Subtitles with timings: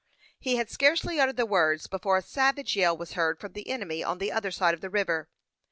[0.39, 4.03] He had scarcely uttered the words before a savage yell was heard from the enemy
[4.03, 5.29] on the other side of the river.